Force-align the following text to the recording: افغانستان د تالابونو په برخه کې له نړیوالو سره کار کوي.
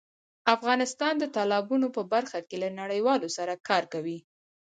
افغانستان 0.55 1.13
د 1.19 1.23
تالابونو 1.35 1.87
په 1.95 2.01
برخه 2.13 2.39
کې 2.47 2.55
له 2.63 2.69
نړیوالو 2.79 3.27
سره 3.37 3.53
کار 3.67 3.83
کوي. 3.93 4.17